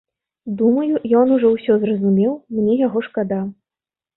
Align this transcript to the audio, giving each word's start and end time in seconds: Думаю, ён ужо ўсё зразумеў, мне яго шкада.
Думаю, 0.61 0.93
ён 1.19 1.35
ужо 1.35 1.47
ўсё 1.57 1.77
зразумеў, 1.83 2.33
мне 2.57 2.81
яго 2.87 3.07
шкада. 3.11 3.39